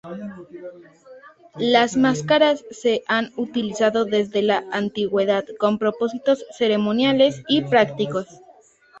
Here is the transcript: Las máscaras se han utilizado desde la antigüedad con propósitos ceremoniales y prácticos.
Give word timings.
Las 1.59 1.95
máscaras 1.95 2.65
se 2.71 3.03
han 3.05 3.31
utilizado 3.35 4.03
desde 4.05 4.41
la 4.41 4.65
antigüedad 4.71 5.45
con 5.59 5.77
propósitos 5.77 6.43
ceremoniales 6.57 7.43
y 7.47 7.61
prácticos. 7.65 8.25